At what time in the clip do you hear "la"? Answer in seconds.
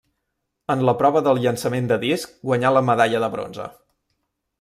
0.89-0.93, 2.77-2.83